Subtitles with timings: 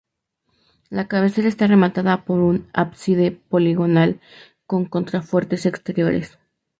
[0.89, 4.19] La cabecera está rematada por un ábside poligonal
[4.65, 6.39] con contrafuertes exteriores.